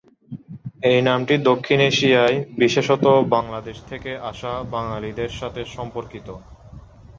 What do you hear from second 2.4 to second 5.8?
বিশেষত বাংলাদেশ থেকে আসা বাঙালিদের সাথে